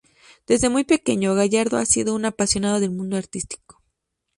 [0.47, 3.83] Desde muy pequeño, Gallardo ha sido un apasionado del mundo artístico.